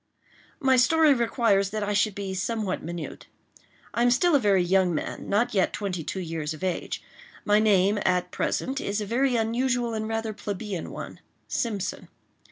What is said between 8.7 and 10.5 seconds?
is a very usual and rather